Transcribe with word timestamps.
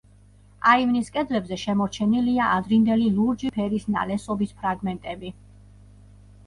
აივნის 0.69 1.11
კედლებზე 1.17 1.59
შემორჩენილია 1.65 2.47
ადრინდელი 2.55 3.07
ლურჯი 3.19 3.53
ფერის 3.59 3.87
ნალესობის 3.99 4.59
ფრაგმენტები. 4.65 5.35